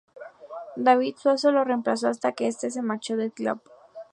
[0.77, 3.61] David Suazo lo reemplazó hasta que este se marchó del club.